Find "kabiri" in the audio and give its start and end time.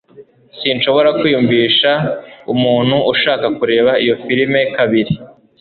4.75-5.13